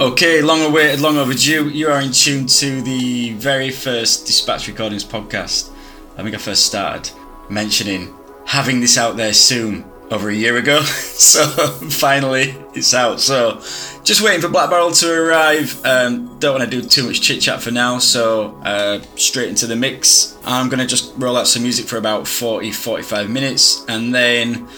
[0.00, 1.70] Okay, long awaited, long overdue.
[1.70, 5.72] You are in tune to the very first Dispatch Recordings podcast.
[6.16, 7.10] I think I first started
[7.50, 8.14] mentioning
[8.46, 10.82] having this out there soon over a year ago.
[10.82, 11.42] so
[11.90, 13.18] finally, it's out.
[13.18, 13.56] So
[14.04, 15.84] just waiting for Black Barrel to arrive.
[15.84, 17.98] Um, don't want to do too much chit chat for now.
[17.98, 20.38] So uh, straight into the mix.
[20.44, 24.68] I'm going to just roll out some music for about 40 45 minutes and then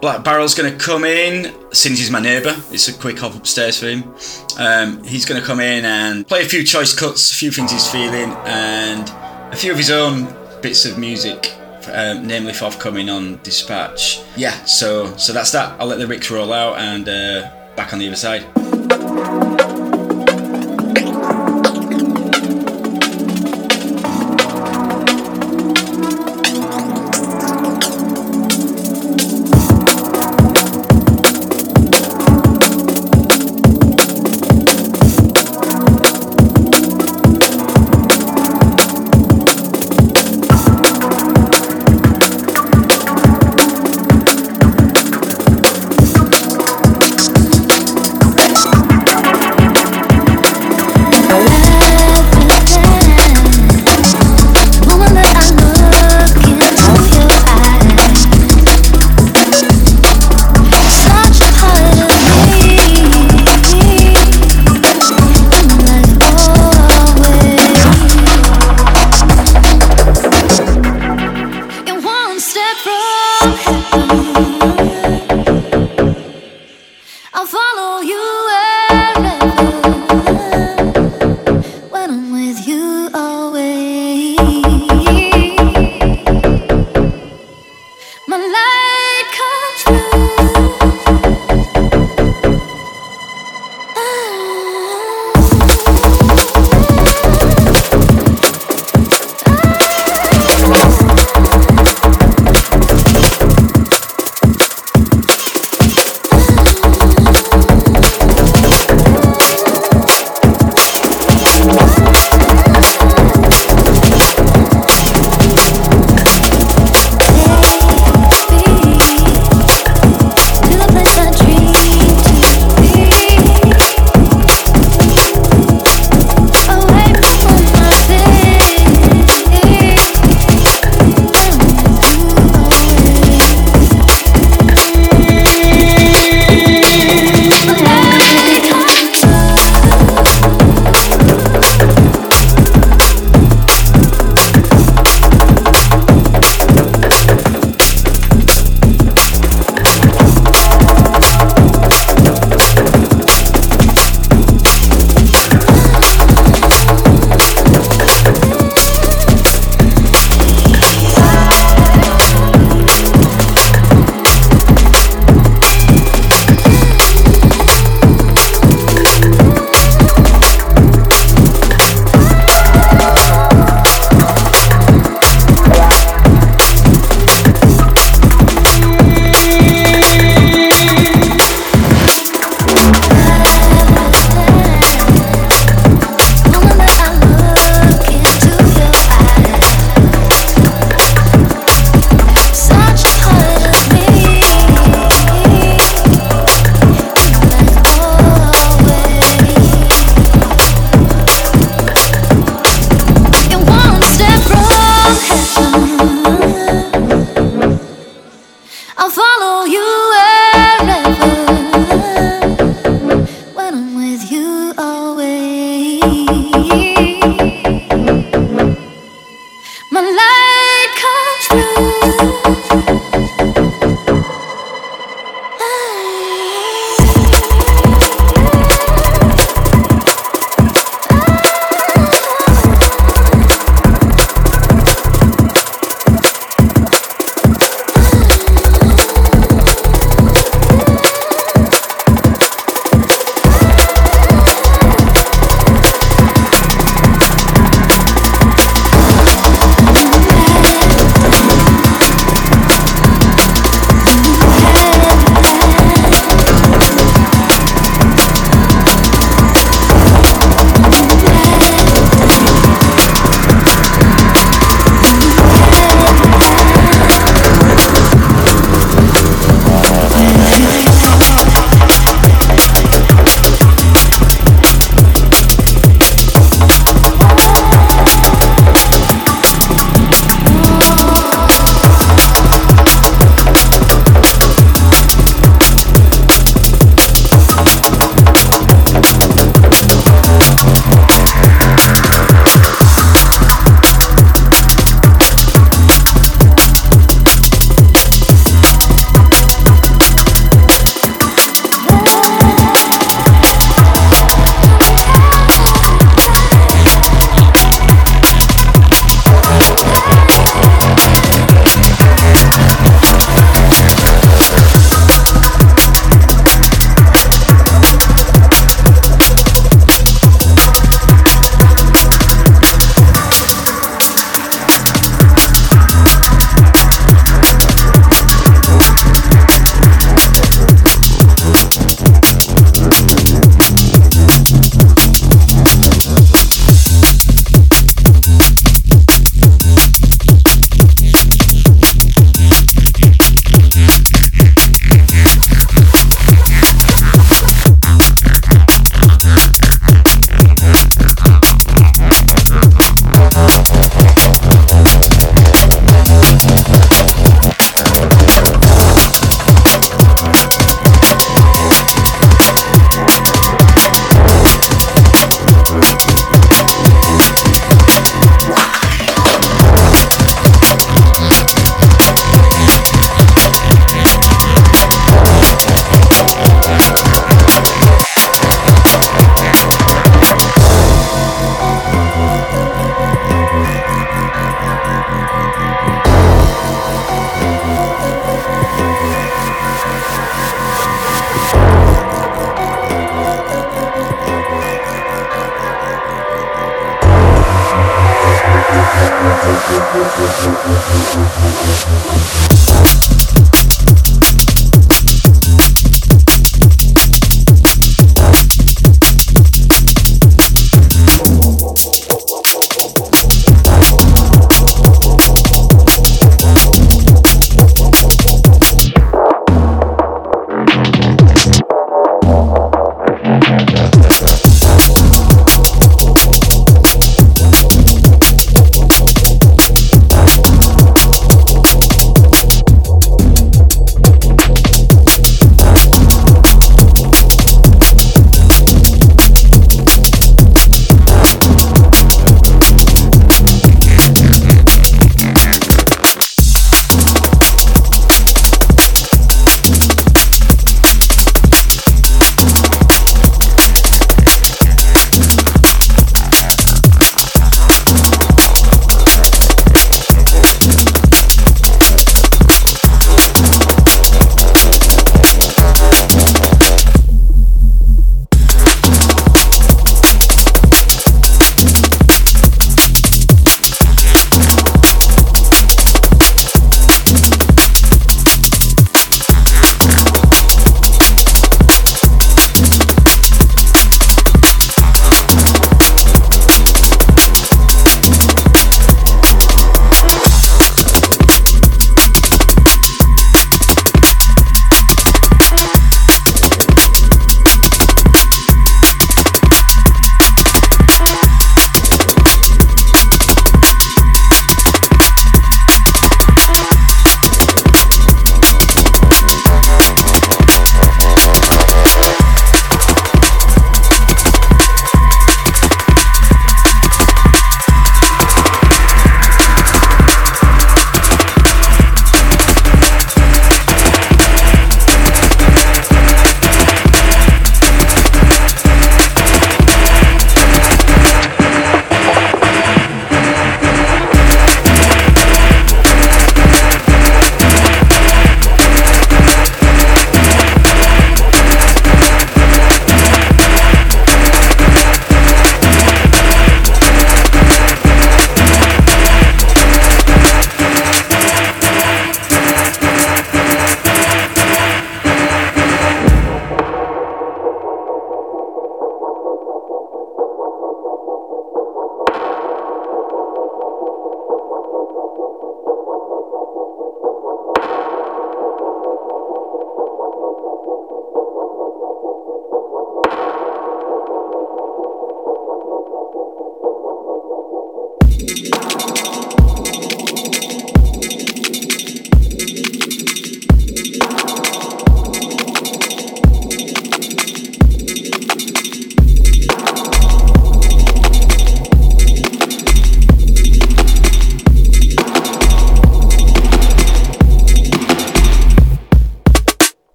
[0.00, 2.54] Black Barrel's going to come in, since he's my neighbour.
[2.70, 4.14] It's a quick hop upstairs for him.
[4.58, 7.72] Um, he's going to come in and play a few choice cuts, a few things
[7.72, 9.08] he's feeling, and
[9.52, 10.26] a few of his own
[10.60, 11.54] bits of music,
[11.90, 14.20] um, namely forthcoming on Dispatch.
[14.36, 15.80] Yeah, so so that's that.
[15.80, 18.44] I'll let the Ricks roll out and uh, back on the other side.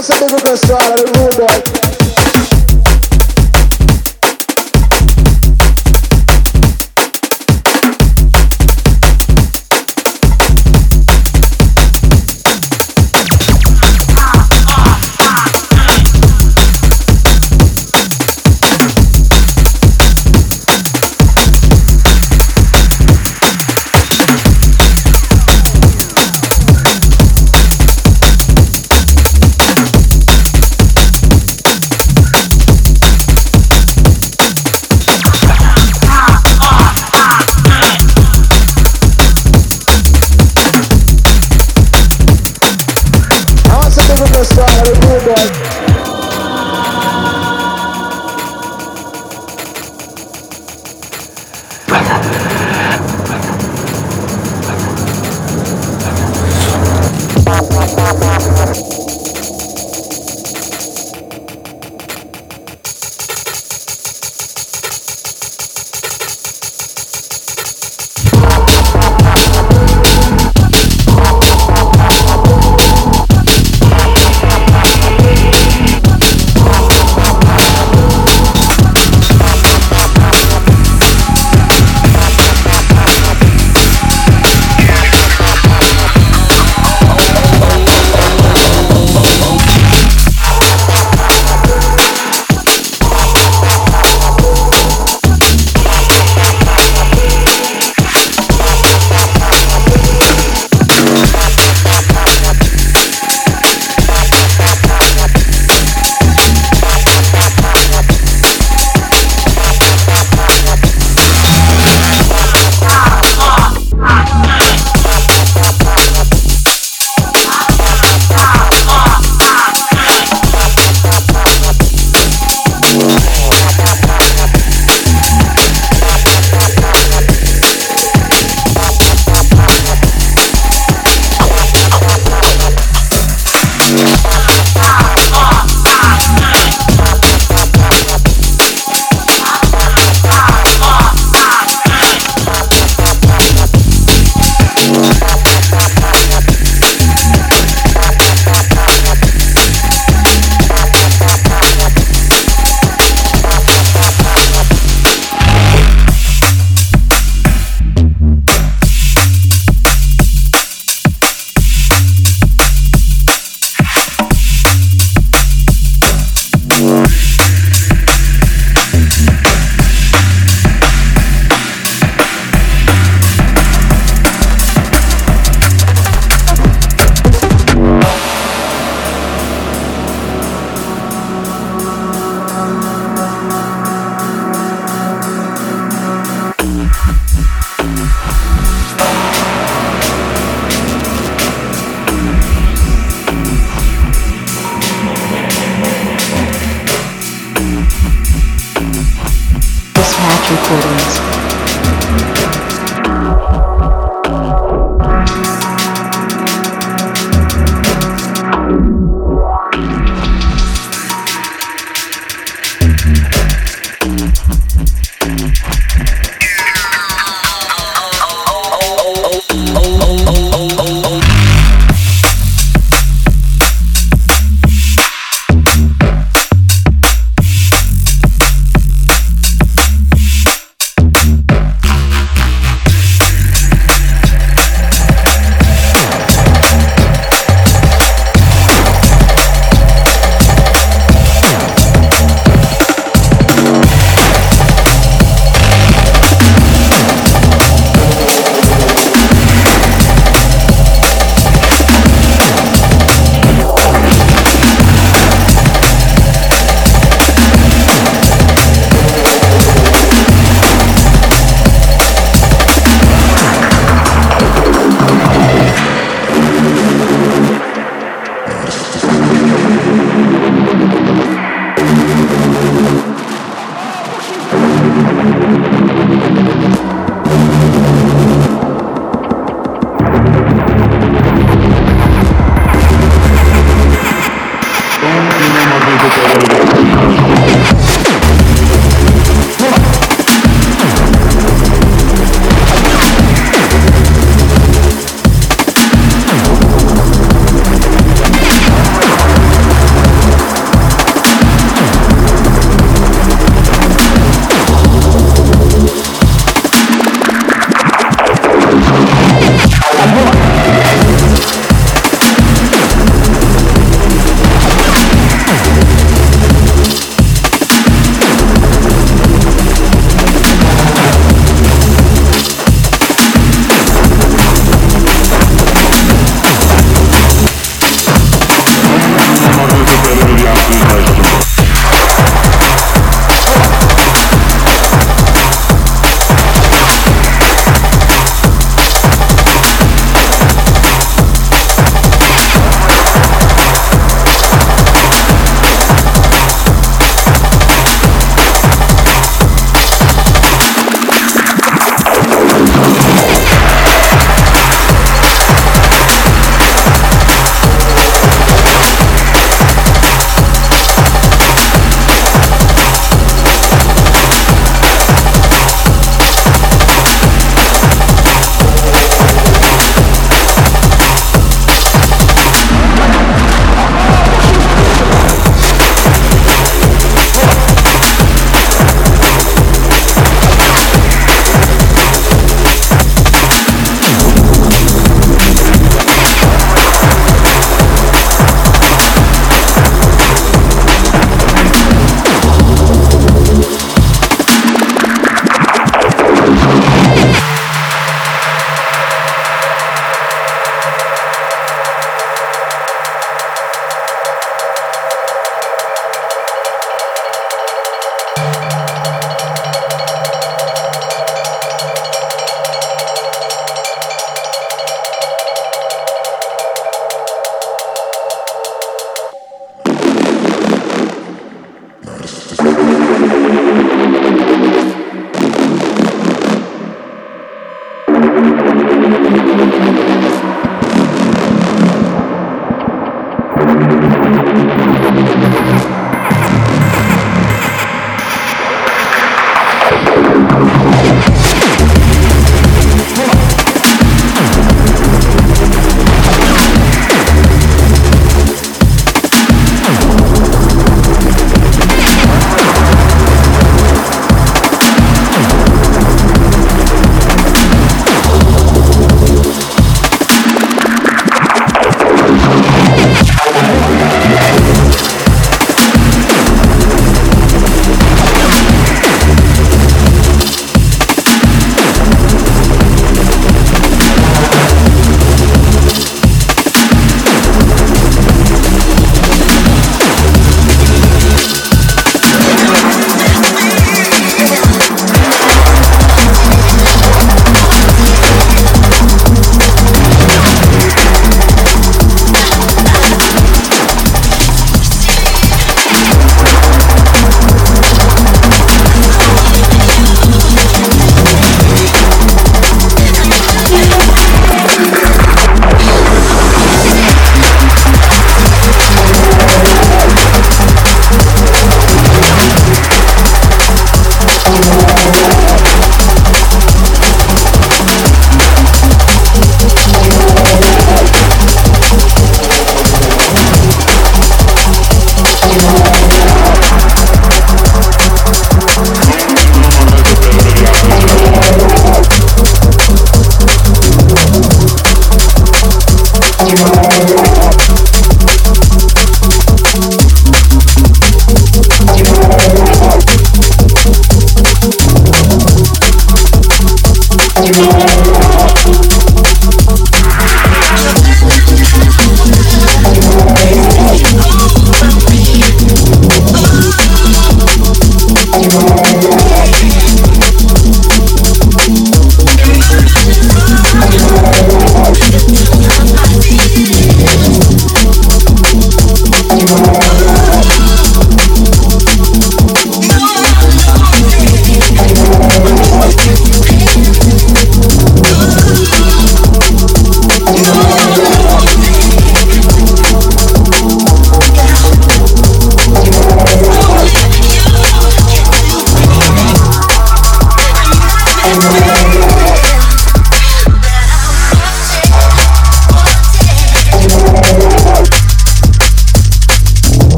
[0.00, 1.99] Now say the request to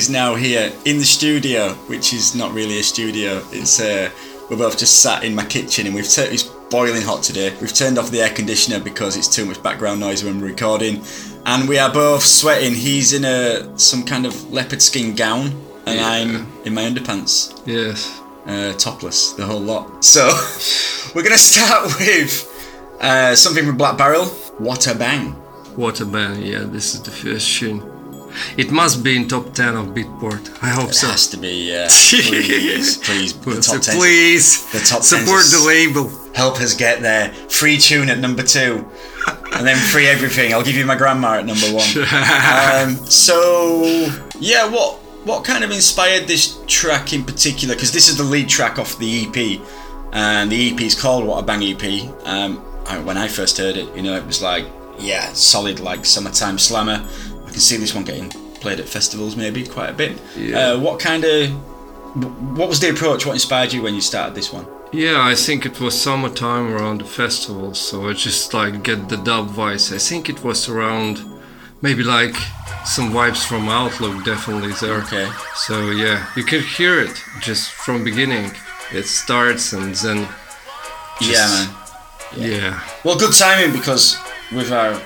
[0.00, 3.42] is now here in the studio, which is not really a studio.
[3.52, 4.08] It's uh,
[4.48, 7.54] we're both just sat in my kitchen, and we've tur- it's boiling hot today.
[7.60, 11.04] We've turned off the air conditioner because it's too much background noise when we're recording,
[11.44, 12.72] and we are both sweating.
[12.74, 15.46] He's in a some kind of leopard skin gown,
[15.86, 16.08] and Yeah.
[16.08, 16.30] I'm
[16.64, 18.08] in my underpants Yes.
[18.46, 20.02] uh, topless, the whole lot.
[20.02, 20.22] So
[21.14, 22.32] we're gonna start with
[23.02, 24.24] uh, something from Black Barrel.
[24.58, 25.32] What a bang!
[25.76, 26.42] What a band.
[26.42, 27.80] Yeah, this is the first tune.
[28.56, 30.62] It must be in top 10 of Beatport.
[30.62, 31.08] I hope It so.
[31.08, 31.74] It has to be.
[31.76, 33.96] Uh, please, please, the top ten.
[33.96, 36.08] please the top support the label.
[36.34, 37.32] Help us get there.
[37.48, 38.86] Free tune at number two,
[39.52, 40.52] and then free everything.
[40.52, 41.88] I'll give you my grandma at number one.
[42.14, 44.08] um, so
[44.38, 47.74] yeah, what what kind of inspired this track in particular?
[47.74, 49.60] Because this is the lead track off the EP,
[50.12, 51.84] and the EP is called What a Bang EP.
[52.26, 54.66] Um, I, when I first heard it, you know, it was like
[54.98, 57.04] yeah, solid like summertime slammer.
[57.50, 58.30] I can see this one getting
[58.60, 60.16] played at festivals maybe quite a bit.
[60.36, 60.58] Yeah.
[60.58, 61.50] Uh, what kind of
[62.56, 63.26] what was the approach?
[63.26, 64.66] What inspired you when you started this one?
[64.92, 69.16] Yeah, I think it was summertime around the festival, so I just like get the
[69.16, 69.92] dub vibes.
[69.92, 71.24] I think it was around
[71.82, 72.36] maybe like
[72.84, 74.98] some vibes from Outlook definitely there.
[75.02, 75.28] Okay.
[75.56, 78.52] So yeah, you can hear it just from beginning.
[78.92, 80.28] It starts and then
[81.20, 81.68] yeah, man.
[82.36, 82.80] yeah.
[83.04, 84.18] Well, good timing because
[84.52, 85.00] with our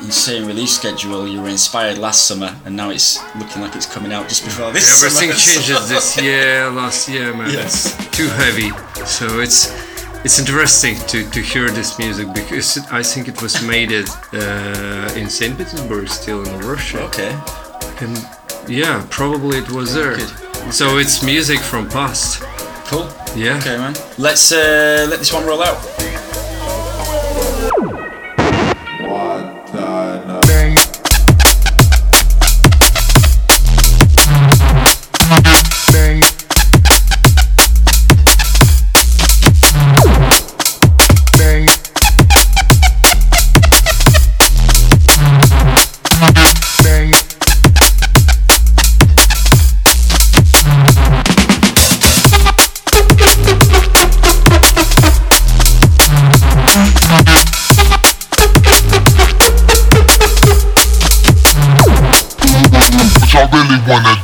[0.00, 4.12] insane release schedule, you were inspired last summer, and now it's looking like it's coming
[4.12, 5.02] out just before this.
[5.02, 7.50] Everything summer, changes this year, last year, man.
[7.50, 7.98] Yes.
[7.98, 8.70] It's too heavy.
[9.04, 9.72] So it's
[10.24, 15.12] it's interesting to, to hear this music because I think it was made it uh,
[15.16, 15.56] in St.
[15.56, 17.02] Petersburg, still in Russia.
[17.04, 17.30] Okay.
[18.00, 18.18] And
[18.68, 20.18] yeah, probably it was there.
[20.72, 22.42] So it's music from past.
[22.86, 23.08] Cool.
[23.36, 23.58] Yeah.
[23.58, 23.94] Okay, man.
[24.18, 25.76] Let's uh, let this one roll out.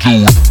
[0.05, 0.43] Really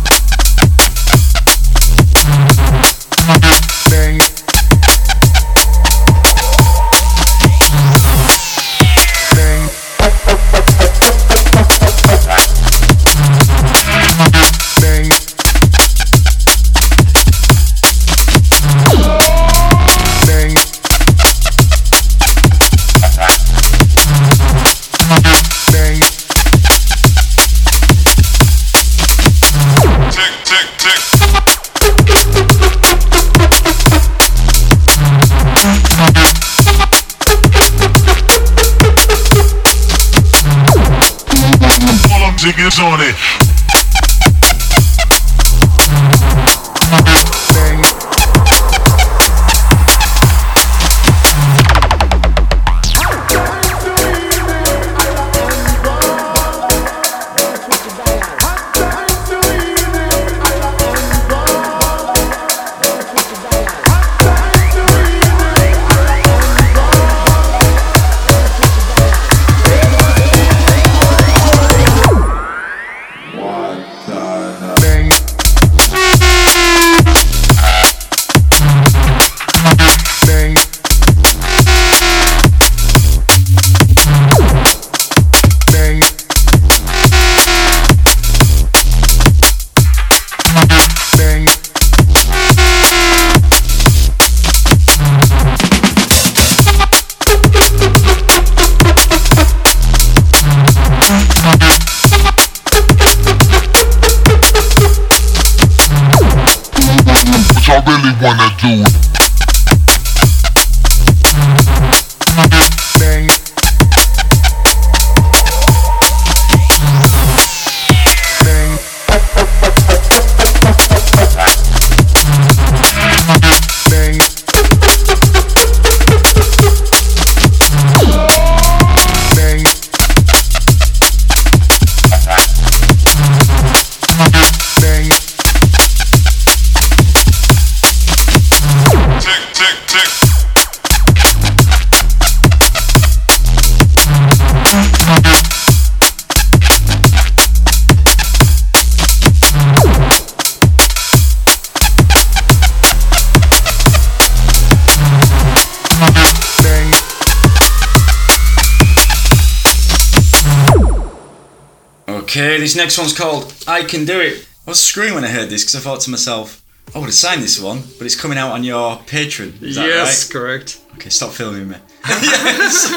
[162.63, 164.47] this next one's called I Can Do It.
[164.65, 166.63] I was screaming when I heard this because I thought to myself,
[166.95, 169.61] I would have signed this one, but it's coming out on your Patreon.
[169.61, 170.33] Is that yes, right?
[170.33, 170.79] correct.
[170.95, 171.75] Okay, stop filming me.
[172.07, 172.89] yes.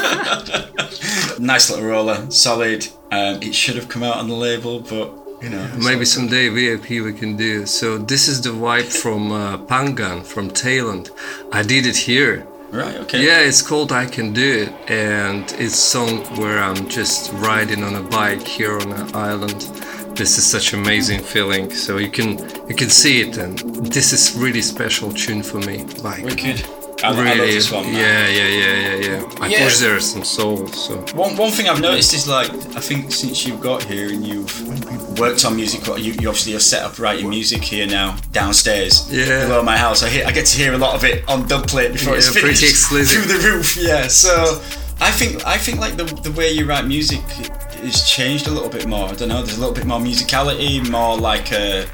[1.39, 2.87] nice little roller, solid.
[3.11, 5.11] Um, it should have come out on the label, but
[5.43, 5.69] you know.
[5.73, 7.65] it's Maybe someday VIP we can do.
[7.65, 11.09] So this is the vibe from uh, Phangan from Thailand.
[11.51, 12.47] I did it here.
[12.71, 12.95] Right.
[12.97, 13.25] Okay.
[13.25, 17.95] Yeah, it's called I Can Do It, and it's song where I'm just riding on
[17.95, 19.61] a bike here on an island.
[20.17, 21.71] This is such amazing feeling.
[21.71, 22.37] So you can
[22.67, 25.85] you can see it, and this is really special tune for me.
[26.03, 26.65] Like Wicked.
[27.03, 27.85] I, I really, this one.
[27.93, 29.23] yeah, yeah, yeah, yeah, yeah.
[29.39, 29.63] I Yeah.
[29.65, 30.67] push there are some soul.
[30.69, 34.25] So One, one thing I've noticed is like I think since you've got here and
[34.25, 34.51] you've
[35.19, 39.43] worked on music, you, you obviously are set up writing music here now downstairs Yeah.
[39.47, 40.03] below my house.
[40.03, 42.27] I hear, I get to hear a lot of it on dub plate before it's
[42.27, 43.23] Yeah, pretty finished exclusive.
[43.23, 43.77] through the roof.
[43.77, 44.61] Yeah, so
[44.99, 47.21] I think I think like the the way you write music
[47.83, 49.09] has changed a little bit more.
[49.09, 49.41] I don't know.
[49.43, 51.85] There's a little bit more musicality, more like a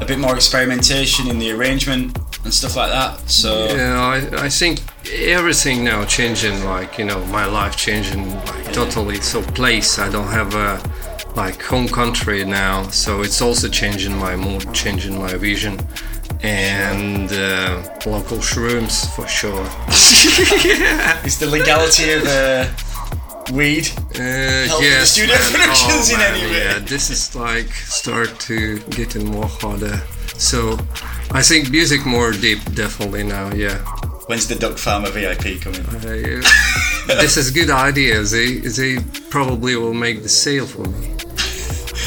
[0.00, 3.28] a bit more experimentation in the arrangement and stuff like that.
[3.30, 4.80] So yeah, I, I think
[5.10, 6.62] everything now changing.
[6.64, 9.20] Like you know, my life changing like totally.
[9.22, 10.78] So place, I don't have a
[11.36, 15.78] like home country now, so it's also changing my mood, changing my vision,
[16.42, 19.66] and uh, local shrooms for sure.
[21.24, 22.66] it's the legality of uh,
[23.52, 23.88] weed.
[24.14, 25.52] Uh, with the studio man.
[25.52, 26.64] productions oh, in man, any way.
[26.64, 30.00] Yeah, this is like start to getting more harder.
[30.38, 30.78] So
[31.32, 33.52] I think music more deep, definitely now.
[33.52, 33.78] Yeah.
[34.26, 35.86] When's the Duck Farmer VIP coming?
[35.86, 36.42] Uh,
[37.06, 38.22] this is good idea.
[38.22, 38.98] They they
[39.30, 41.16] probably will make the sale for me.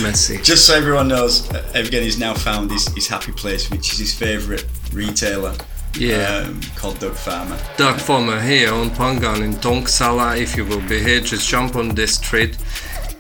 [0.01, 0.37] Messy.
[0.41, 4.13] Just so everyone knows, uh, Evgeny's now found his, his happy place, which is his
[4.13, 5.53] favourite retailer.
[5.97, 6.43] Yeah.
[6.47, 7.57] Um, called Duck Farmer.
[7.77, 10.35] Duck farmer here on Phangan in Thong Sala.
[10.37, 12.57] If you will be here, just jump on this street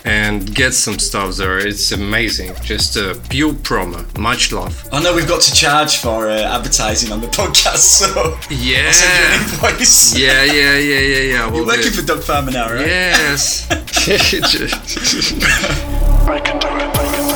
[0.05, 1.57] and get some stuff there.
[1.57, 2.53] It's amazing.
[2.63, 4.05] Just a pure promo.
[4.17, 4.87] Much love.
[4.93, 8.85] I know we've got to charge for uh, advertising on the podcast, so Yeah.
[8.85, 10.15] I'll send you an invoice.
[10.19, 11.23] Yeah, yeah, yeah, yeah, yeah.
[11.45, 11.95] You're we'll do working it.
[11.95, 12.85] for Duck Farmer now, right?
[12.87, 13.67] Yes.
[16.31, 17.28] I can do it.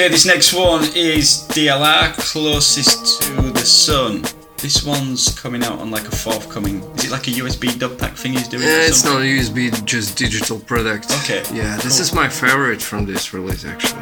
[0.00, 4.24] Okay, this next one is DLR, closest to the sun.
[4.56, 6.80] This one's coming out on like a forthcoming.
[6.94, 8.62] Is it like a USB dub pack thing he's doing?
[8.62, 11.12] Yeah, it's not a USB, just digital product.
[11.24, 12.00] Okay, Yeah, this cool.
[12.00, 14.00] is my favorite from this release actually.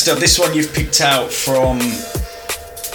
[0.00, 1.78] Okay, next up, this one you've picked out from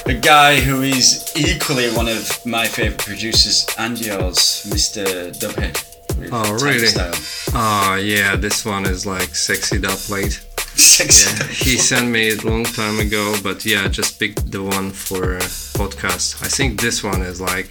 [0.07, 5.31] a guy who is equally one of my favourite producers and yours, Mr.
[5.37, 5.75] Dubhead.
[6.17, 6.87] with Oh, really?
[6.87, 7.13] Style.
[7.53, 10.43] Ah, yeah, this one is like sexy dub plate.
[10.73, 11.29] Sexy.
[11.29, 14.63] Yeah, he sent me it a long time ago, but yeah, I just picked the
[14.63, 15.37] one for
[15.77, 16.41] podcast.
[16.43, 17.69] I think this one is like,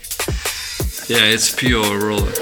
[1.09, 2.33] yeah, it's pure roller.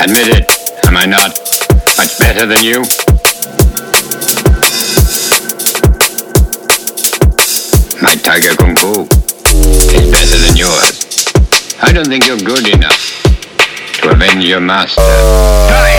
[0.00, 1.57] Admit it, am I not
[1.98, 2.78] much better than you.
[8.00, 9.02] My tiger kung fu
[9.90, 10.94] is better than yours.
[11.82, 13.02] I don't think you're good enough
[14.02, 15.02] to avenge your master.
[15.66, 15.98] Die!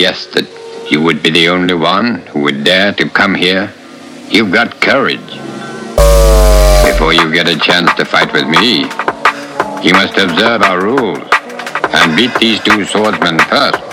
[0.00, 0.48] guessed that
[0.90, 3.70] you would be the only one who would dare to come here.
[4.30, 5.32] You've got courage.
[6.88, 8.88] Before you get a chance to fight with me,
[9.86, 11.28] you must observe our rules
[11.92, 13.90] and beat these two swordsmen first.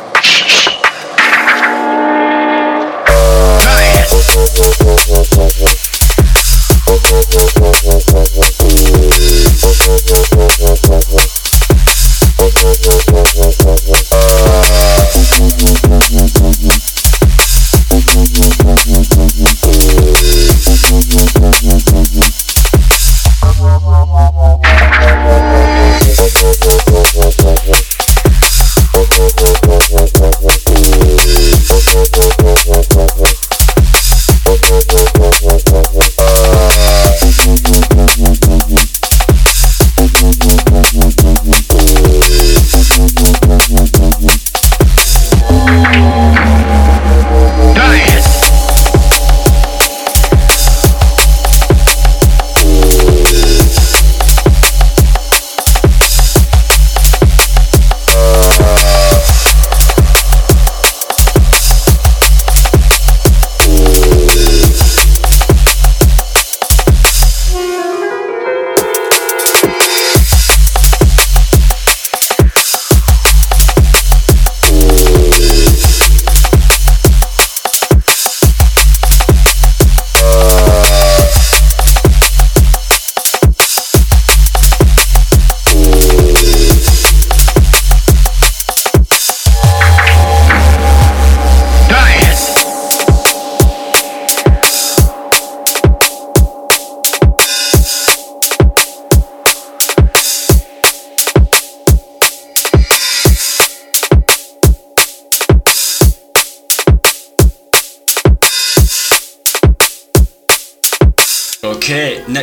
[12.40, 12.78] Okay,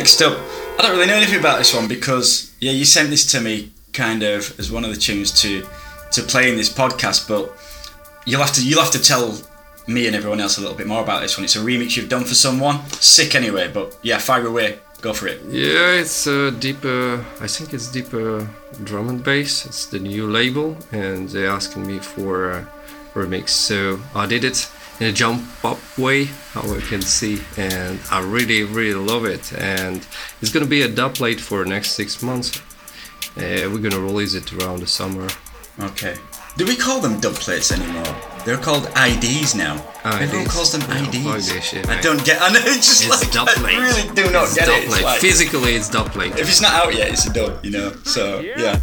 [0.05, 0.37] next up.
[0.77, 3.71] I don't really know anything about this one because yeah, you sent this to me
[3.91, 5.65] kind of as one of the tunes to
[6.11, 7.51] to play in this podcast, but
[8.27, 9.35] you'll have to you'll have to tell
[9.87, 11.43] me and everyone else a little bit more about this one.
[11.43, 12.85] It's a remix you've done for someone.
[12.91, 14.77] Sick anyway, but yeah, fire away.
[15.01, 15.41] Go for it.
[15.49, 17.25] Yeah, it's a deeper.
[17.41, 18.47] I think it's deeper
[18.83, 19.65] drum and bass.
[19.65, 22.67] It's the new label, and they're asking me for a
[23.15, 23.49] remix.
[23.49, 24.69] So I did it
[24.99, 29.51] a jump up way, how we can see, and I really, really love it.
[29.53, 30.05] And
[30.41, 32.61] it's gonna be a dub plate for next six months.
[33.37, 35.27] Uh, we're gonna release it around the summer.
[35.79, 36.15] Okay.
[36.57, 38.15] Do we call them dub plates anymore?
[38.45, 39.75] They're called IDs now.
[40.05, 40.53] Everyone IDs.
[40.53, 41.23] calls them Yeah, IDs.
[41.25, 42.41] fuck this shit, I don't get.
[42.41, 44.83] I know it's just It's like dub I really do not it's get dub it.
[44.85, 46.31] It's like- Physically, it's dub plate.
[46.39, 47.65] if it's not out yet, it's a dub.
[47.65, 47.91] You know.
[48.05, 48.55] So yeah.
[48.55, 48.81] Sorry.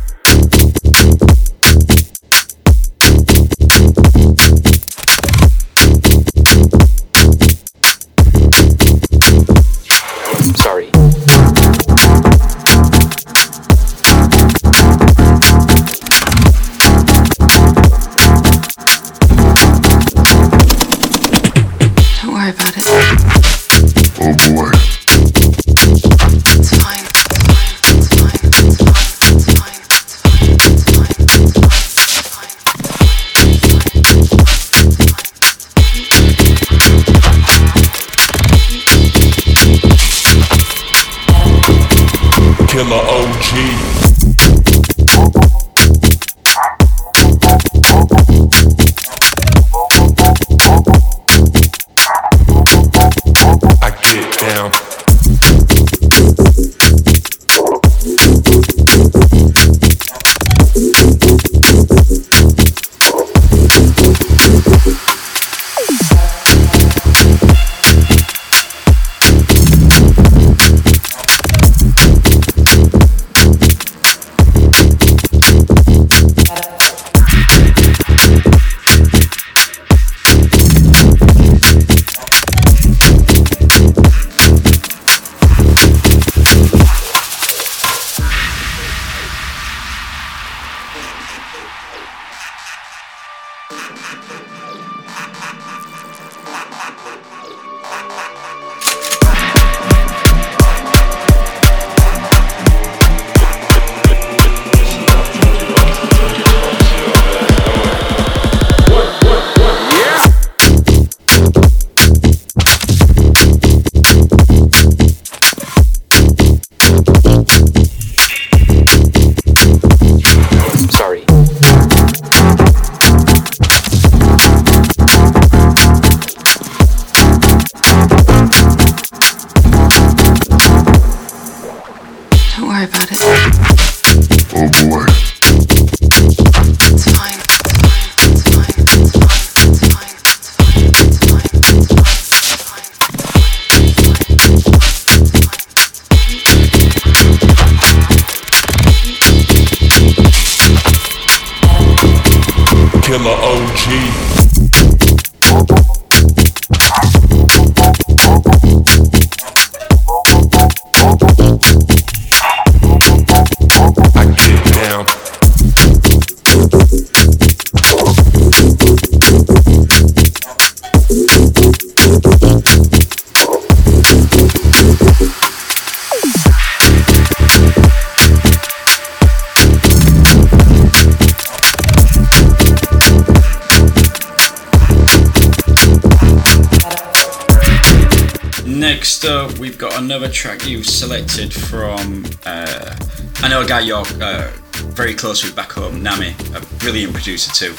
[191.03, 192.25] Selected from.
[192.47, 192.95] Uh,
[193.39, 194.53] I know a guy you're uh,
[194.95, 197.75] very close with back home, Nami, a brilliant producer too.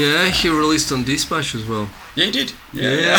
[0.00, 1.90] Yeah, he released on Dispatch as well.
[2.14, 2.52] Yeah, you did.
[2.72, 3.18] Yeah.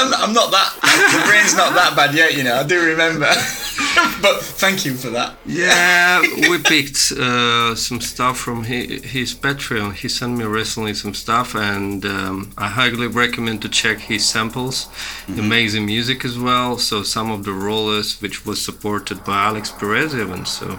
[0.00, 0.74] I'm, I'm not that.
[0.82, 2.56] The brain's not that bad yet, you know.
[2.56, 3.30] I do remember.
[4.22, 5.36] but thank you for that.
[5.44, 6.20] Yeah,
[6.50, 9.94] we picked uh, some stuff from his, his Patreon.
[9.94, 14.88] He sent me recently some stuff, and um, I highly recommend to check his samples.
[15.28, 16.78] Amazing music as well.
[16.78, 20.44] So some of the rollers, which was supported by Alix Perez even.
[20.46, 20.78] So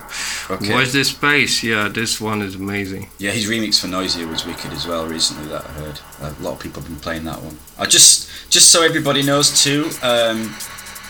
[0.49, 0.73] Okay.
[0.73, 1.63] watch this space.
[1.63, 3.09] Yeah, this one is amazing.
[3.17, 5.47] Yeah, his remix for Noisia was wicked as well recently.
[5.49, 5.99] That I heard.
[6.21, 7.57] A lot of people have been playing that one.
[7.77, 9.89] I just, just so everybody knows too.
[10.01, 10.55] Um,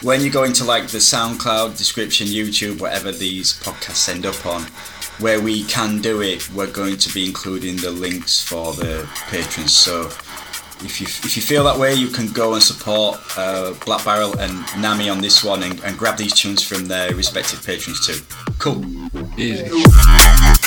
[0.01, 4.63] when you go into like the SoundCloud description, YouTube, whatever these podcasts end up on,
[5.19, 9.73] where we can do it, we're going to be including the links for the patrons.
[9.73, 10.11] So
[10.85, 14.37] if you if you feel that way, you can go and support uh, Black Barrel
[14.39, 18.23] and Nami on this one, and, and grab these tunes from their respective patrons too.
[18.59, 18.85] Cool.
[19.37, 20.66] Easy.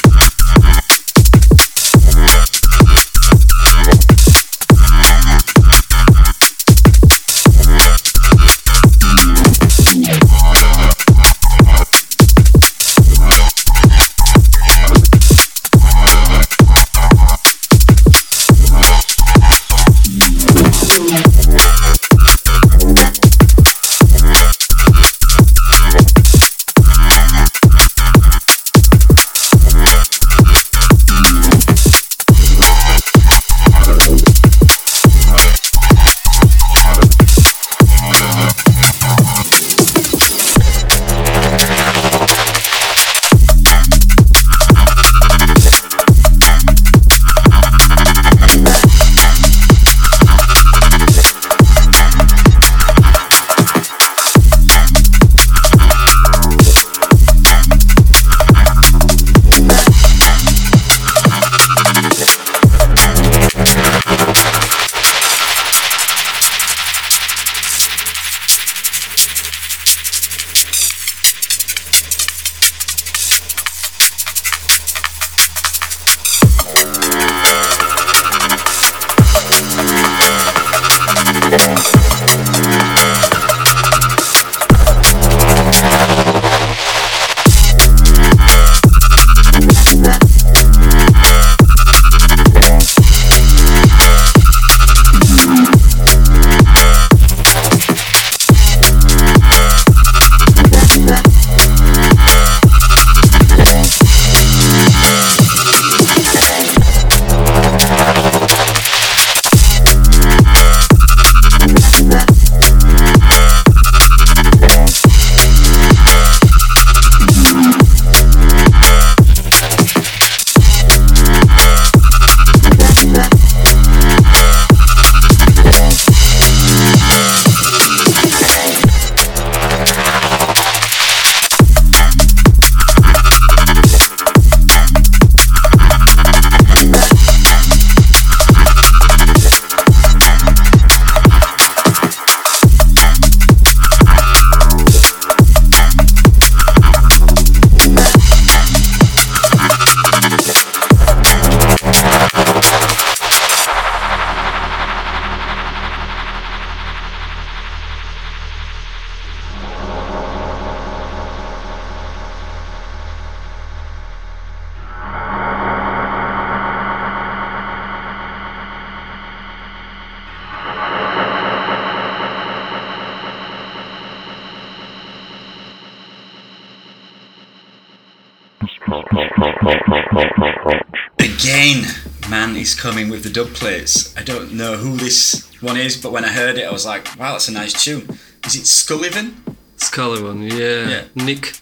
[181.19, 181.85] Again,
[182.29, 184.17] man is coming with the dub plates.
[184.17, 187.07] I don't know who this one is, but when I heard it, I was like,
[187.19, 188.09] wow, that's a nice tune.
[188.47, 189.35] Is it Scullivan?
[189.77, 190.89] Scullivan, yeah.
[190.89, 191.25] Yeah.
[191.25, 191.61] Nick,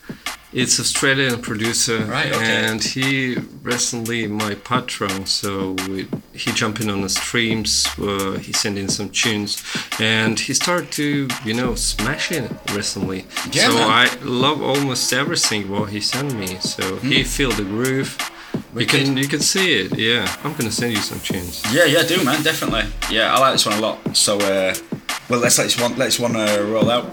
[0.53, 2.67] it's Australian producer, Right, okay.
[2.67, 6.07] and he recently my patron, so we,
[6.39, 7.87] he jumped in on the streams.
[7.99, 9.63] Uh, he sent in some tunes,
[10.01, 13.25] and he started to you know smash it recently.
[13.53, 13.91] Yeah, so man.
[13.91, 16.59] I love almost everything what he sent me.
[16.61, 18.17] So he feel the groove.
[18.77, 19.15] You can Hmm.
[19.15, 19.19] Wicked.
[19.23, 19.99] you can see it.
[19.99, 21.63] Yeah, I'm gonna send you some tunes.
[21.73, 22.85] Yeah, yeah, do man, definitely.
[23.11, 24.17] Yeah, I like this one a lot.
[24.17, 24.75] So, uh,
[25.29, 27.07] well, let's let this one, let this one uh, roll out.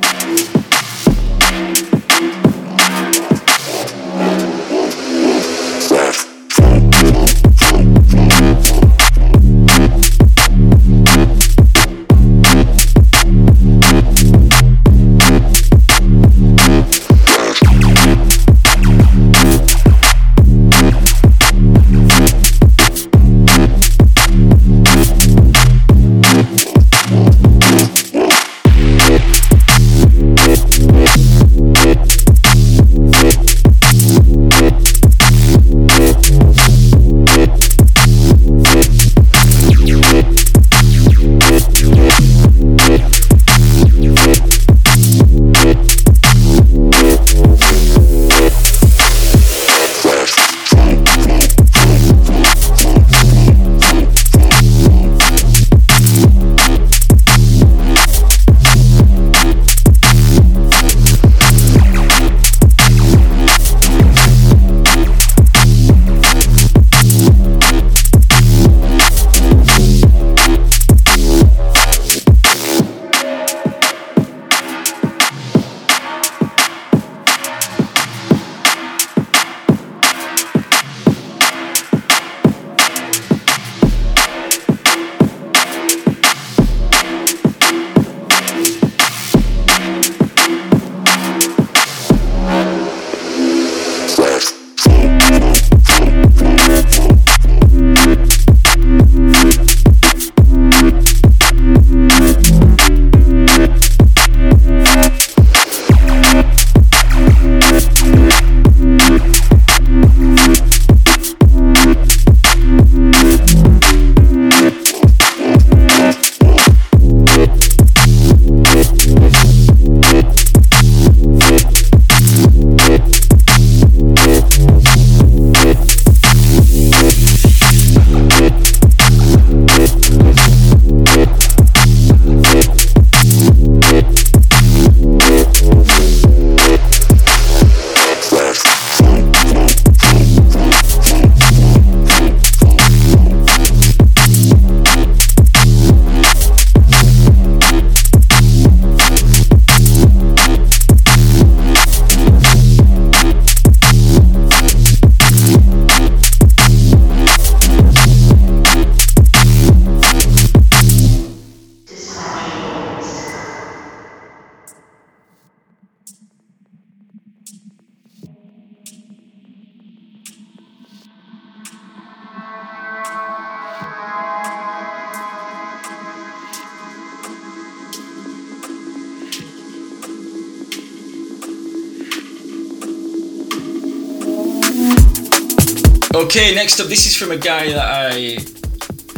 [186.38, 188.38] Okay, next up, this is from a guy that I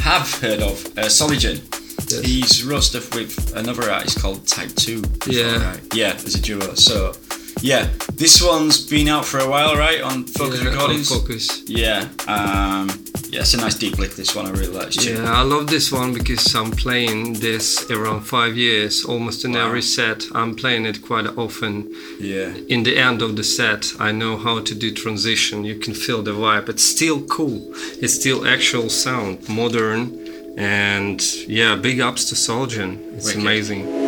[0.02, 1.64] have heard of, uh, Soligen.
[2.12, 2.24] Yes.
[2.24, 5.02] He's wrote stuff with another artist called Type 2.
[5.26, 5.72] Yeah.
[5.72, 5.96] Right.
[5.96, 6.76] Yeah, as a duo.
[6.76, 7.16] So,
[7.62, 10.00] yeah, this one's been out for a while, right?
[10.00, 11.10] On Focus Yeah, on Recordings?
[11.10, 11.64] Focus.
[11.68, 12.08] Yeah.
[12.28, 14.46] Um, yeah, it's a nice deep lick, this one.
[14.46, 15.06] I really like this.
[15.06, 19.68] Yeah, I love this one because I'm playing this around five years, almost in Wow.
[19.68, 20.26] every set.
[20.34, 21.94] I'm playing it quite often.
[22.20, 22.54] Yeah.
[22.70, 25.64] In the end of the set, I know how to do transition.
[25.66, 26.70] You can feel the vibe.
[26.70, 27.74] It's still cool.
[28.02, 30.00] It's still actual sound, modern,
[30.58, 32.92] and yeah, big ups to Solgen.
[33.16, 33.42] It's Wicked.
[33.42, 34.07] amazing.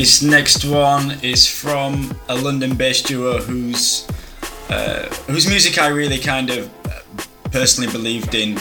[0.00, 4.08] This next one is from a London-based duo whose
[4.70, 8.58] uh, whose music I really kind of uh, personally believed in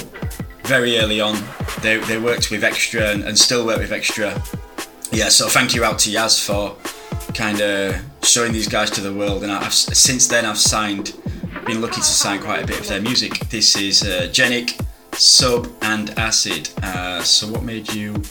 [0.66, 1.42] very early on.
[1.82, 4.32] They, they worked with Extra and, and still work with Extra.
[5.14, 6.76] Yeah, so thank you out to Yaz for
[7.34, 9.42] kind of showing these guys to the world.
[9.44, 11.16] And I've since then I've signed,
[11.66, 13.48] been lucky to sign quite a bit of their music.
[13.50, 14.78] This is uh, Genic,
[15.14, 16.70] Sub, and Acid.
[16.84, 18.22] Uh, so what made you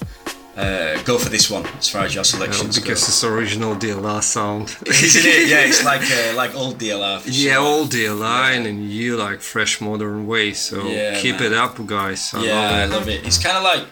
[0.59, 2.93] uh, go for this one as far as your You know, because go?
[2.93, 4.77] it's original DLR sound.
[4.87, 5.49] Isn't it?
[5.49, 7.23] Yeah, it's like uh, like old DLR.
[7.27, 7.63] Yeah, sure.
[7.63, 10.53] old DLR and you like fresh modern way.
[10.55, 11.53] So Yeah, keep man.
[11.53, 12.33] it up, guys.
[12.35, 12.95] I yeah, I love it.
[12.97, 13.27] love it.
[13.27, 13.85] It's kind of like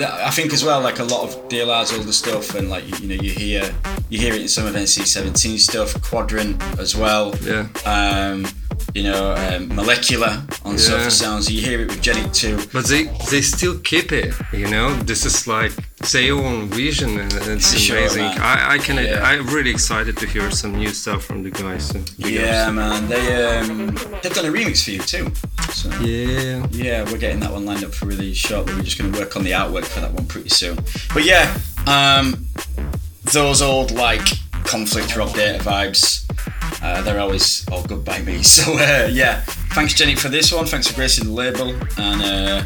[0.00, 3.22] I think as well, like a lot of DLR's older stuff, and like you know,
[3.22, 3.70] you hear
[4.08, 7.34] you hear it in some of NC17 stuff, Quadrant as well.
[7.42, 7.66] Yeah.
[7.84, 8.46] Um,
[8.94, 10.78] you know, um, Molecular on Yeah.
[10.78, 11.52] Surface Sounds.
[11.52, 12.58] You hear it with Genic too.
[12.72, 14.94] But they they still keep it, you know.
[15.04, 15.72] This is like
[16.12, 18.22] their own vision, and it's sure, amazing.
[18.24, 18.40] man.
[18.40, 19.22] I I can Yeah.
[19.22, 21.88] I'm really excited to hear some new stuff from the guys.
[21.88, 23.08] So big Yeah, man.
[23.08, 23.86] They um,
[24.22, 25.30] they've done a remix for you too.
[25.72, 25.88] So.
[26.00, 26.66] Yeah.
[26.70, 28.74] Yeah, we're getting that one lined up for release shortly.
[28.74, 30.76] We're just going to work on the artwork for that one pretty soon.
[31.14, 31.46] But yeah,
[31.86, 32.46] um,
[33.32, 34.26] those old like
[34.70, 36.24] conflict rock data vibes,
[36.82, 38.42] uh, they're always all good by me.
[38.50, 39.40] So uh, yeah,
[39.74, 40.66] thanks Jenny for this one.
[40.66, 41.74] Thanks for gracing the label.
[41.98, 42.64] And uh,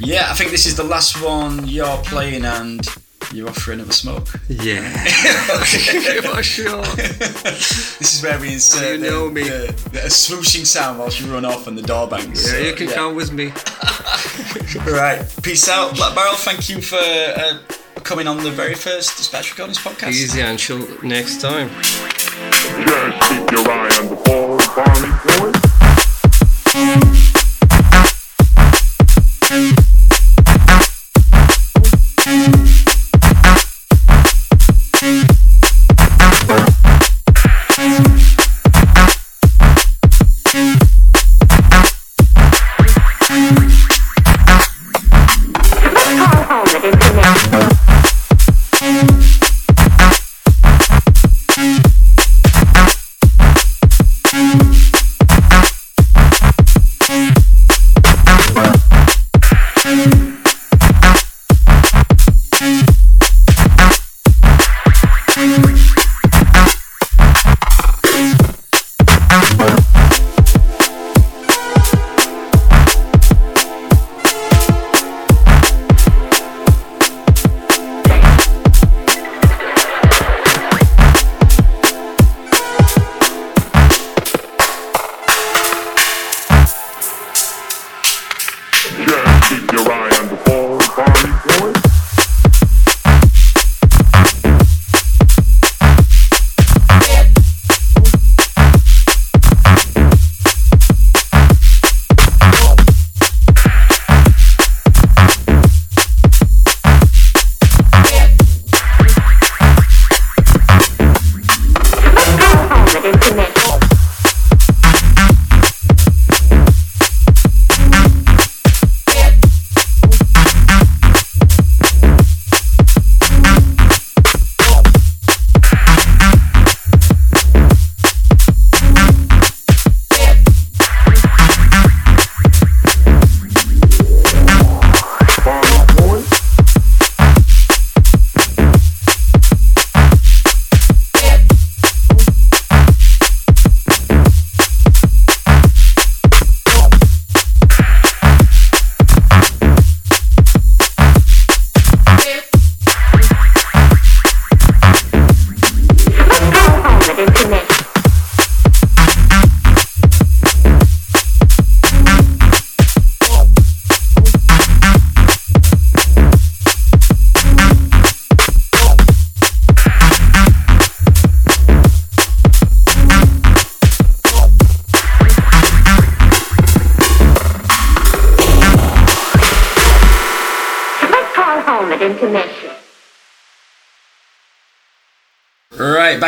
[0.00, 2.86] yeah, I think this is the last one you're playing, and
[3.32, 4.28] you're off for another smoke.
[4.48, 4.82] Yeah.
[6.34, 6.82] For sure.
[6.84, 9.42] This is where we insert You know the, me.
[9.44, 12.44] The, the swooshing sound whilst you run off and the door bangs.
[12.44, 13.52] Yeah, So, you can come with me.
[14.90, 15.24] Right.
[15.42, 16.34] Peace out, Black Barrel.
[16.36, 17.58] Thank you for uh,
[18.04, 20.10] coming on the very first Dispatch Recordings podcast.
[20.10, 21.70] Easy until next time.
[21.80, 25.10] Just keep your eye on the ball, Barney
[27.12, 27.23] boy.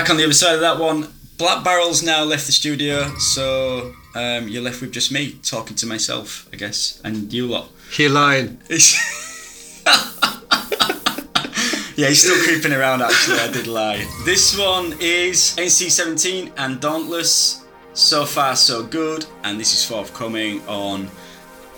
[0.06, 1.12] Back on the other side of that one.
[1.36, 5.84] Black Barrel's now left the studio, so um, you're left with just me talking to
[5.84, 7.70] myself, I guess, and you lot.
[7.90, 8.56] He lied.
[11.96, 13.02] yeah, he's still creeping around.
[13.02, 14.06] Actually, I did lie.
[14.24, 17.64] This one is NC17 and Dauntless.
[17.94, 21.08] So far, so good, and this is forthcoming on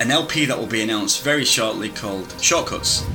[0.00, 3.06] an LP that will be announced very shortly called Shortcuts.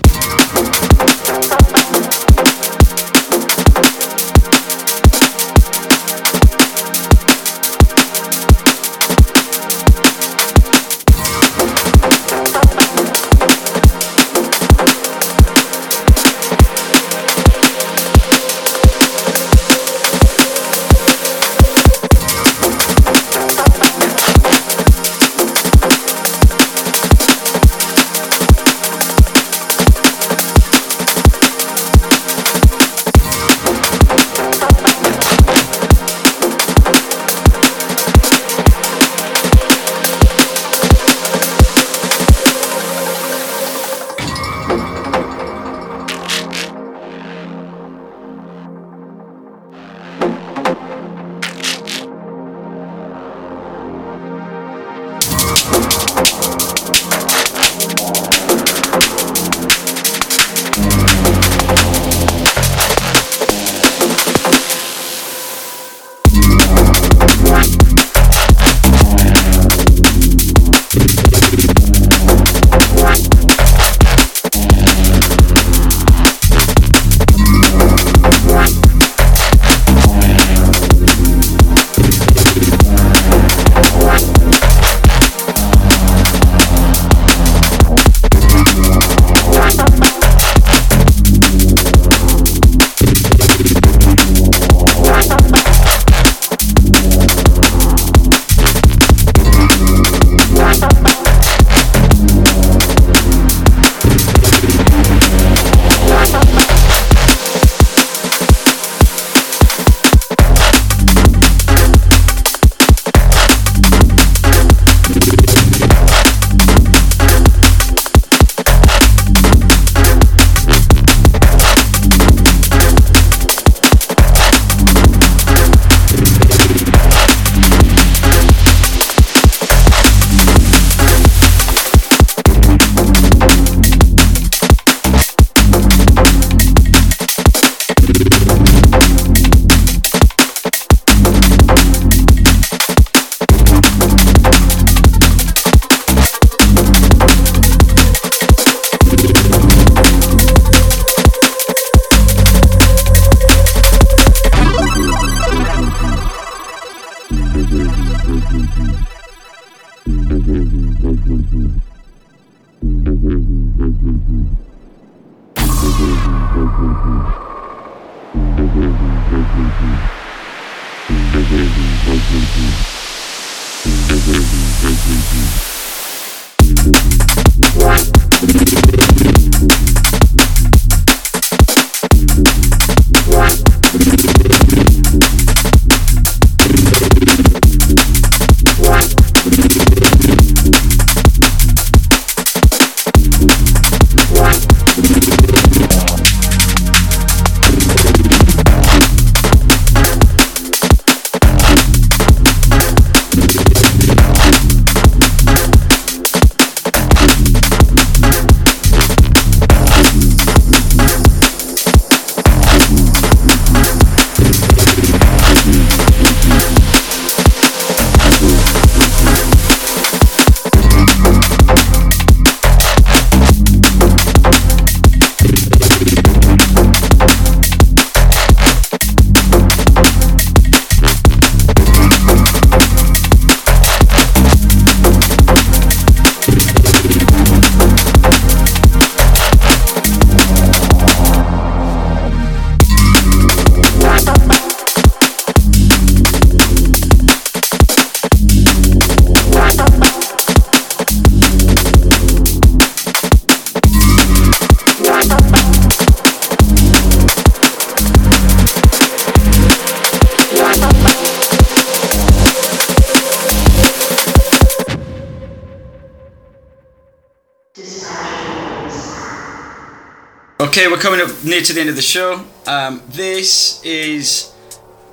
[270.84, 272.44] Okay, we're coming up near to the end of the show.
[272.68, 274.54] Um, this is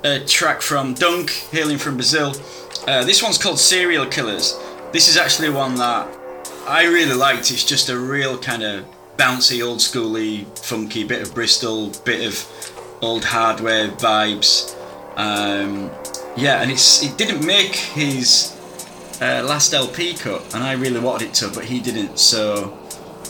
[0.03, 2.33] a track from Dunk, hailing from Brazil.
[2.85, 4.59] Uh, this one's called Serial Killers.
[4.91, 6.13] This is actually one that
[6.67, 7.51] I really liked.
[7.51, 8.85] It's just a real kind of
[9.15, 14.75] bouncy, old schooly, funky bit of Bristol, bit of old hardware vibes.
[15.15, 15.89] Um,
[16.35, 18.59] yeah, and it's it didn't make his
[19.21, 22.19] uh, last LP cut, and I really wanted it to, but he didn't.
[22.19, 22.77] So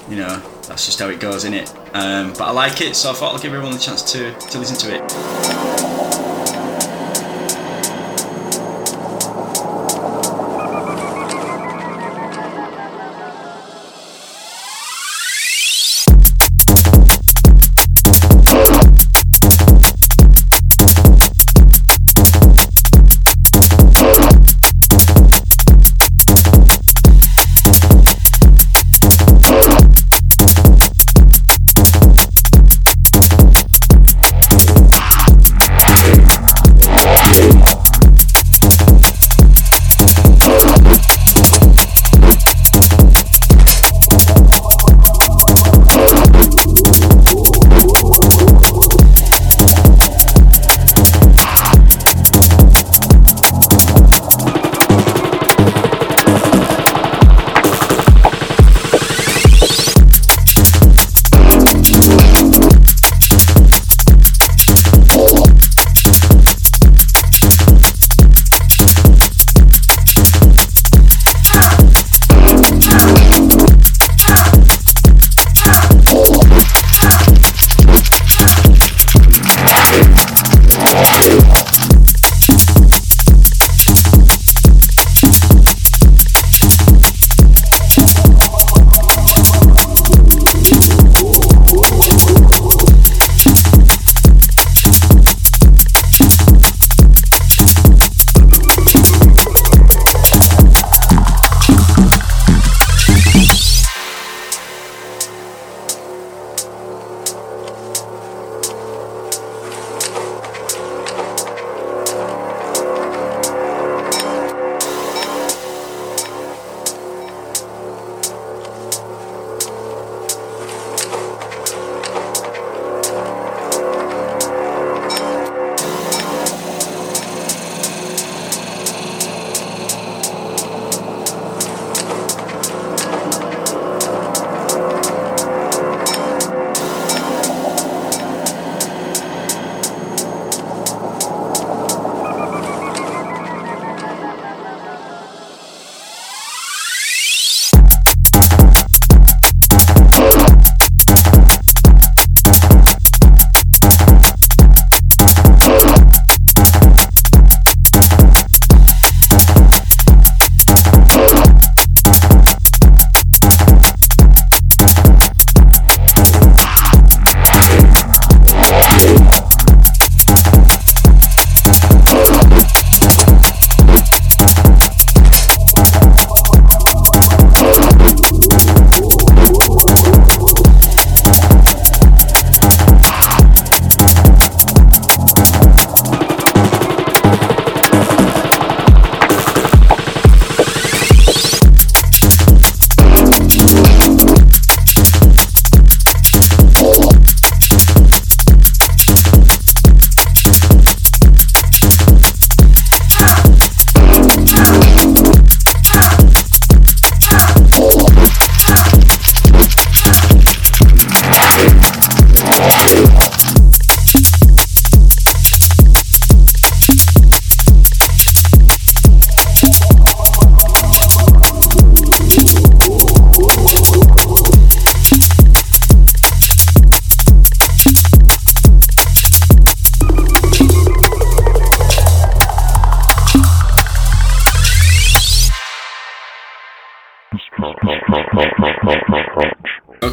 [0.09, 1.71] you know, that's just how it goes, in it?
[1.93, 4.59] Um, but I like it, so I thought I'll give everyone a chance to, to
[4.59, 5.90] listen to it.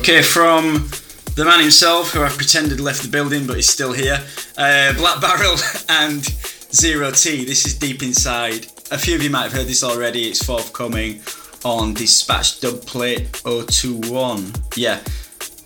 [0.09, 0.89] Okay, from
[1.35, 4.25] the man himself, who I've pretended left the building but is still here,
[4.57, 5.55] uh, Black Barrel
[5.91, 6.25] and
[6.73, 7.45] Zero T.
[7.45, 8.69] This is Deep Inside.
[8.91, 10.23] A few of you might have heard this already.
[10.23, 11.21] It's forthcoming
[11.63, 14.51] on Dispatch Dubplate 021.
[14.77, 15.01] Yeah.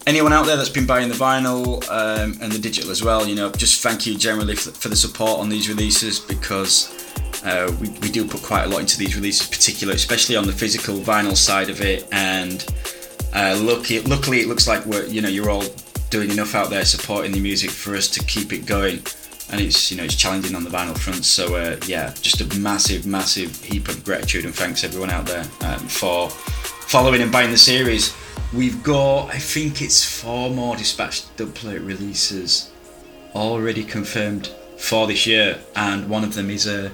[0.08, 3.36] Anyone out there that's been buying the vinyl um, and the digital as well, you
[3.36, 6.90] know, just thank you generally for, the support on these releases because
[7.44, 10.52] uh, we, we do put quite a lot into these releases, particular, especially on the
[10.52, 12.08] physical vinyl side of it.
[12.10, 12.66] And
[13.34, 15.64] uh, lucky, luckily, it looks like we're, you know, you're all
[16.10, 19.02] doing enough out there supporting the music for us to keep it going.
[19.50, 21.24] And it's, you know, it's challenging on the vinyl front.
[21.24, 25.44] So uh, yeah, just a massive, massive heap of gratitude and thanks everyone out there
[25.62, 28.14] um, for following and buying the series.
[28.52, 32.70] We've got, I think it's four more Dispatch dubplate releases
[33.34, 36.92] already confirmed for this year, and one of them is a,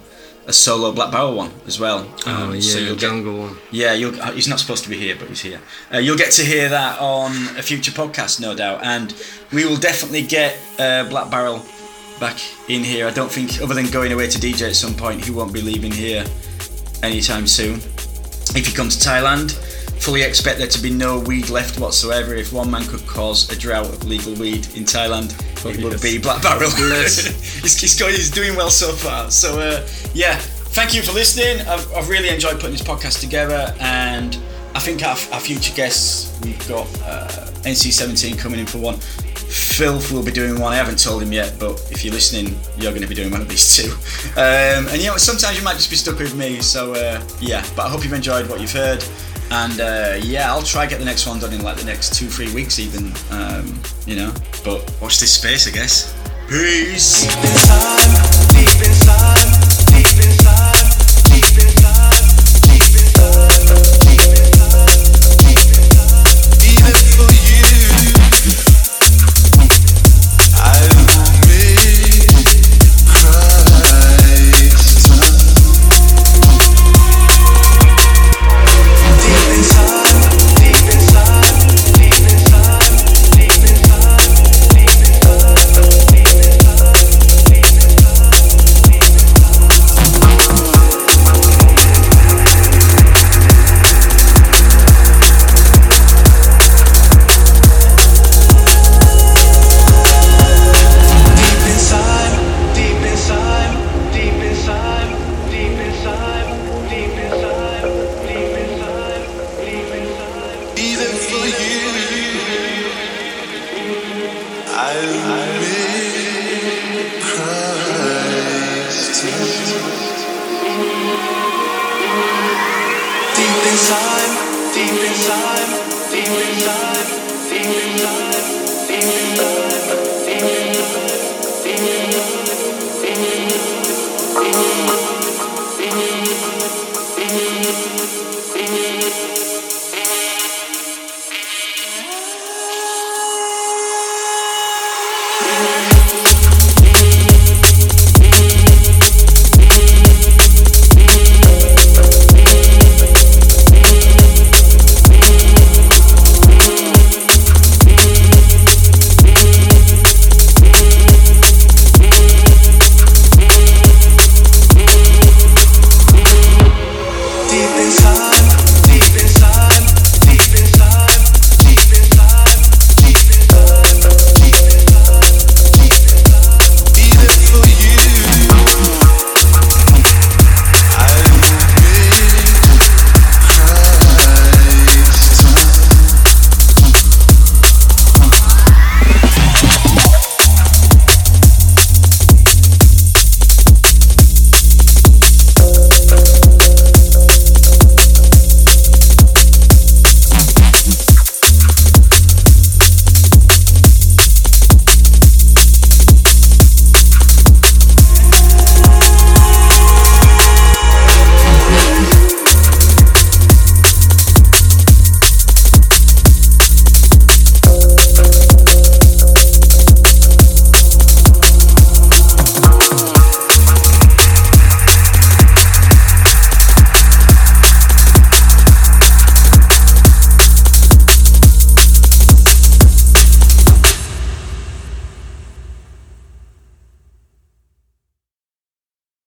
[0.49, 2.09] a solo Black Barrel one as well.
[2.27, 3.57] Oh Um, yeah, so you'll get- jungle one.
[3.71, 5.61] yeah, you'll, uh, he's not supposed to be here, but he's here.
[5.93, 9.15] Uh, you'll get to hear that on a future podcast, no doubt, and
[9.53, 11.63] we will definitely get uh, Black Barrel
[12.19, 12.39] back
[12.69, 13.07] in here.
[13.07, 15.61] I don't think, other than going away to DJ at some point, he won't be
[15.61, 16.25] leaving here
[17.03, 17.77] anytime soon.
[18.57, 19.53] If he comes to Thailand,
[20.01, 22.35] fully expect there to be no weed left whatsoever.
[22.35, 25.35] If one man could cause a drought of legal weed in Thailand,
[25.65, 26.03] it would yes.
[26.03, 26.71] be Black Barrel.
[26.71, 29.31] He's, he's, going, he's doing well so far.
[29.31, 31.67] So, uh, yeah, thank you for listening.
[31.67, 34.39] I've, I've really enjoyed putting this podcast together, and
[34.75, 37.27] I think our, our future guests, we've got uh,
[37.63, 38.97] NC17 coming in for one.
[38.97, 40.73] Filth will be doing one.
[40.73, 43.41] I haven't told him yet, but if you're listening, you're going to be doing one
[43.41, 43.93] of these two.
[44.37, 46.61] Um, and you know, sometimes you might just be stuck with me.
[46.61, 49.03] So uh, yeah, but I hope you've enjoyed what you've heard.
[49.51, 52.27] And uh, yeah, I'll try get the next one done in like the next two,
[52.27, 53.13] three weeks, even.
[53.31, 54.33] Um, you know,
[54.65, 56.15] but watch this space, I guess.
[56.49, 57.98] Peace.